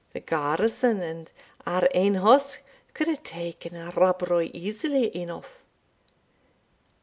The 0.13 0.19
garrison 0.19 0.99
and 1.01 1.31
our 1.67 1.87
ain 1.93 2.15
horse 2.15 2.57
could 2.95 3.05
hae 3.05 3.53
taen 3.53 3.93
Rob 3.95 4.23
Roy 4.23 4.49
easily 4.51 5.15
enough. 5.15 5.59